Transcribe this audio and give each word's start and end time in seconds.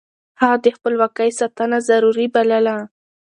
هغه 0.41 0.57
د 0.65 0.67
خپلواکۍ 0.77 1.29
ساتنه 1.39 1.77
ضروري 1.89 2.25
بلله. 2.33 2.75